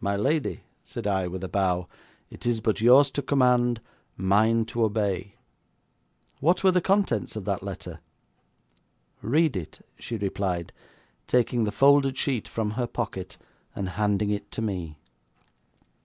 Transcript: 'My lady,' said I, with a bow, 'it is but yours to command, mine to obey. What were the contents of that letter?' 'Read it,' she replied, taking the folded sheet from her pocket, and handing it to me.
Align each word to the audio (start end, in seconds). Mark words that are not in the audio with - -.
'My 0.00 0.16
lady,' 0.16 0.64
said 0.82 1.06
I, 1.06 1.28
with 1.28 1.44
a 1.44 1.48
bow, 1.48 1.86
'it 2.28 2.44
is 2.44 2.58
but 2.58 2.80
yours 2.80 3.08
to 3.12 3.22
command, 3.22 3.80
mine 4.16 4.64
to 4.64 4.82
obey. 4.82 5.36
What 6.40 6.64
were 6.64 6.72
the 6.72 6.80
contents 6.80 7.36
of 7.36 7.44
that 7.44 7.62
letter?' 7.62 8.00
'Read 9.22 9.56
it,' 9.56 9.86
she 9.96 10.16
replied, 10.16 10.72
taking 11.28 11.62
the 11.62 11.70
folded 11.70 12.16
sheet 12.18 12.48
from 12.48 12.72
her 12.72 12.88
pocket, 12.88 13.38
and 13.72 13.90
handing 13.90 14.30
it 14.30 14.50
to 14.50 14.60
me. 14.60 14.98